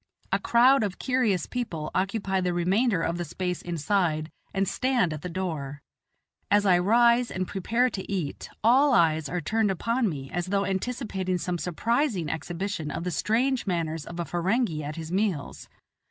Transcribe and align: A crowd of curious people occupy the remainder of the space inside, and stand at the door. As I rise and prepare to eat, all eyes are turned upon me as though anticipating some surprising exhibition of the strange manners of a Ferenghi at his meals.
A 0.31 0.39
crowd 0.39 0.81
of 0.83 0.97
curious 0.97 1.45
people 1.45 1.91
occupy 1.93 2.41
the 2.41 2.55
remainder 2.55 3.03
of 3.03 3.19
the 3.19 3.23
space 3.23 3.61
inside, 3.61 4.31
and 4.51 4.67
stand 4.67 5.13
at 5.13 5.21
the 5.21 5.29
door. 5.29 5.83
As 6.49 6.65
I 6.65 6.79
rise 6.79 7.29
and 7.29 7.47
prepare 7.47 7.87
to 7.91 8.11
eat, 8.11 8.49
all 8.63 8.95
eyes 8.95 9.29
are 9.29 9.41
turned 9.41 9.69
upon 9.69 10.09
me 10.09 10.31
as 10.31 10.47
though 10.47 10.65
anticipating 10.65 11.37
some 11.37 11.59
surprising 11.59 12.29
exhibition 12.31 12.89
of 12.89 13.03
the 13.03 13.11
strange 13.11 13.67
manners 13.67 14.07
of 14.07 14.19
a 14.19 14.25
Ferenghi 14.25 14.81
at 14.83 14.95
his 14.95 15.11
meals. 15.11 15.69